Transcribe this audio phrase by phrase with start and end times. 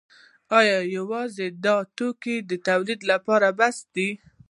[0.47, 4.09] خو ایا یوازې دا توکي د تولید لپاره بس دي؟